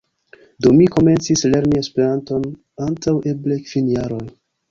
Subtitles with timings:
[0.65, 2.49] Do mi komencis lerni Esperanton
[2.87, 4.25] antaŭ eble kvin jaroj.